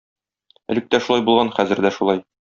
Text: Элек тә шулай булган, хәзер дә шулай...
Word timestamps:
Элек 0.75 0.87
тә 0.95 1.01
шулай 1.07 1.25
булган, 1.27 1.51
хәзер 1.59 1.83
дә 1.89 1.93
шулай... 2.01 2.25